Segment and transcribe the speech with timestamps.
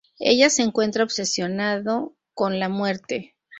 [0.19, 3.35] Ella se encuentra obsesionado con la muerte.